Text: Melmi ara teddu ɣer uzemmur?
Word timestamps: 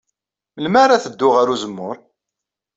Melmi 0.55 0.79
ara 0.83 1.03
teddu 1.03 1.29
ɣer 1.29 1.47
uzemmur? 1.53 1.97